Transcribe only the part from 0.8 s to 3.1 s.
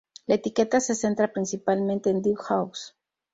centra principalmente en deep house.